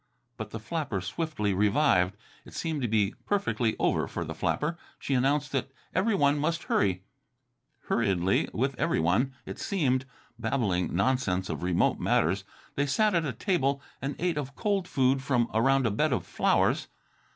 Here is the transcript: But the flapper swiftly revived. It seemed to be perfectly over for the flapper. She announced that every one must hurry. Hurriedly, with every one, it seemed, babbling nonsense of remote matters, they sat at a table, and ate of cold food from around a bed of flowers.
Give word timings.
But 0.35 0.49
the 0.49 0.59
flapper 0.59 0.99
swiftly 0.99 1.53
revived. 1.53 2.17
It 2.43 2.55
seemed 2.55 2.81
to 2.81 2.87
be 2.87 3.13
perfectly 3.27 3.75
over 3.77 4.07
for 4.07 4.25
the 4.25 4.33
flapper. 4.33 4.75
She 4.97 5.13
announced 5.13 5.51
that 5.51 5.69
every 5.93 6.15
one 6.15 6.39
must 6.39 6.63
hurry. 6.63 7.03
Hurriedly, 7.81 8.49
with 8.51 8.73
every 8.79 8.99
one, 8.99 9.35
it 9.45 9.59
seemed, 9.59 10.05
babbling 10.39 10.95
nonsense 10.95 11.49
of 11.51 11.61
remote 11.61 11.99
matters, 11.99 12.43
they 12.73 12.87
sat 12.87 13.13
at 13.13 13.25
a 13.25 13.31
table, 13.31 13.79
and 14.01 14.15
ate 14.17 14.39
of 14.39 14.55
cold 14.55 14.87
food 14.87 15.21
from 15.21 15.47
around 15.53 15.85
a 15.85 15.91
bed 15.91 16.11
of 16.13 16.25
flowers. 16.25 16.87